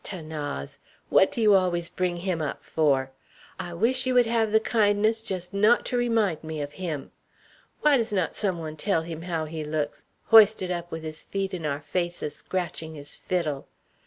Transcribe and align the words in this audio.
'Thanase! 0.03 0.79
What 1.09 1.31
do 1.31 1.39
you 1.41 1.53
always 1.53 1.87
bring 1.87 2.17
him 2.17 2.41
up 2.41 2.63
for? 2.63 3.11
I 3.59 3.75
wish 3.75 4.07
you 4.07 4.15
would 4.15 4.25
have 4.25 4.51
the 4.51 4.59
kindness 4.59 5.21
just 5.21 5.53
not 5.53 5.85
to 5.85 5.95
remind 5.95 6.43
me 6.43 6.59
of 6.59 6.73
him! 6.81 7.11
Why 7.81 7.97
does 7.97 8.11
not 8.11 8.35
some 8.35 8.57
one 8.57 8.77
tell 8.77 9.03
him 9.03 9.21
how 9.21 9.45
he 9.45 9.63
looks, 9.63 10.05
hoisted 10.29 10.71
up 10.71 10.89
with 10.89 11.03
his 11.03 11.21
feet 11.23 11.53
in 11.53 11.67
our 11.67 11.81
faces, 11.81 12.33
scratching 12.35 12.95
his 12.95 13.15
fiddle? 13.15 13.67